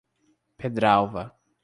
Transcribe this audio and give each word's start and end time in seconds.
Pedralva 0.57 1.29